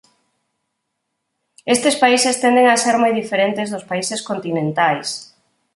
Estes 1.75 1.95
países 2.03 2.39
tenden 2.43 2.67
a 2.69 2.75
ser 2.83 2.95
moi 3.03 3.13
diferentes 3.21 3.67
dos 3.73 3.87
países 3.91 4.19
continentais. 4.29 5.07